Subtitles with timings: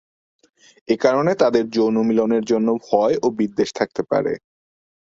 [0.87, 4.33] এ কারণে তাদের যৌন মিলনের জন্য ভয় ও বিদ্বেষ থাকতে পারে।